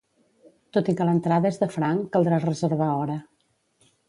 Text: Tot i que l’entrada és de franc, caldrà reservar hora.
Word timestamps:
Tot 0.77 0.89
i 0.93 0.95
que 1.01 1.07
l’entrada 1.09 1.51
és 1.55 1.61
de 1.65 1.69
franc, 1.75 2.09
caldrà 2.17 2.43
reservar 2.49 2.93
hora. 3.03 3.23